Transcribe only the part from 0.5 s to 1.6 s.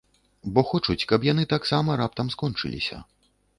Бо хочуць, каб яны